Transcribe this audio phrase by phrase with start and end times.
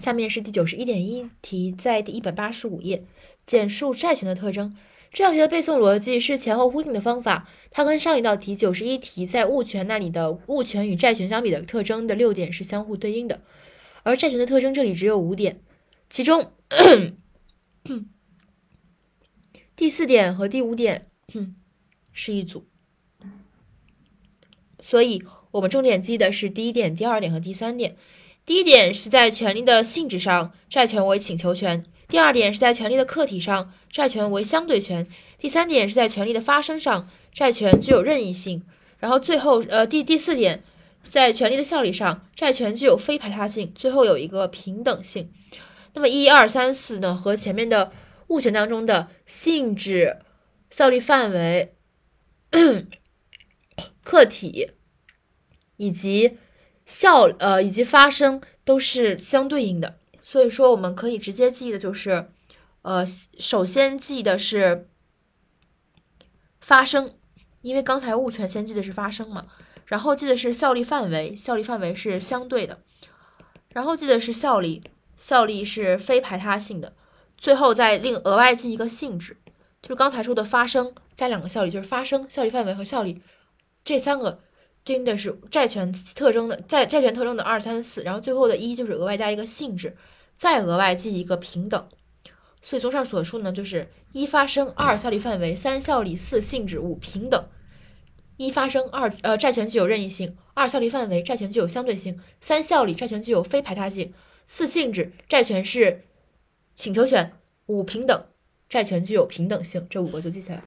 [0.00, 3.04] 下面是第九十一点一题，在第一百八十五页，
[3.44, 4.74] 简述债权的特征。
[5.12, 13.42] 这道题的背诵逻辑是前后呼应的方法，它跟上一道题九十一题在物权那里的物权与债权相比的特征的六点是相互对应的，
[14.02, 15.60] 而债权的特征这里只有五点，
[16.08, 16.50] 其中
[19.76, 21.08] 第四点和第五点
[22.12, 22.64] 是一组，
[24.80, 27.96] 所以我们重点记的是第一点、第二点和第三点。
[28.46, 35.04] 第一点是在权利的性质上，债权为请求权；第二点是在权利的客体上，债权为相对权；
[35.38, 38.62] 第三点是在权利的发生上，债权具有任意性；
[38.98, 40.64] 然后最后，呃，第第四点
[41.04, 45.30] 在权利的效力上，债权具有非排他性；最后有一个平等性。
[45.94, 47.92] 那么一二三四呢，和前面的
[48.28, 50.18] 物权当中的性质、
[50.70, 51.74] 效力范围、
[54.02, 54.70] 客体
[55.76, 56.38] 以及。
[56.90, 62.28] 效呃以及发生都是相对应的，所以说我们可以直接记的就是，
[62.82, 63.06] 呃，
[63.38, 64.88] 首先记的是
[66.60, 67.14] 发生，
[67.62, 69.46] 因为刚才物权先记的是发生嘛，
[69.84, 72.80] 然后记的是效力范围，效力范围是相对的，
[73.68, 74.82] 然后记的是效力，
[75.16, 76.96] 效力是非排他性的，
[77.38, 79.36] 最后再另额外记一个性质，
[79.80, 83.22] 就是刚才说的发生加两个效力，就是发生、效力范围和效力
[83.84, 84.40] 这三个。
[84.82, 89.96] 对应的是债权特征的债债权特征的二三四，然后最后的一就是额外加一个性质，
[90.36, 91.88] 再额外记一个平等。
[92.62, 97.46] 所以综上所述呢，就是一发生，二效力范围，三效力，四性质，五平等。
[98.36, 104.14] 一发生，二呃债权具有任意性，二效力范围，债权具有相对性，三效力，债权具有非排他性，
[104.46, 106.04] 四性质，债权是
[106.74, 107.32] 请求权，
[107.66, 108.24] 五平等，
[108.66, 109.86] 债权具有平等性。
[109.90, 110.58] 这五个就记下来。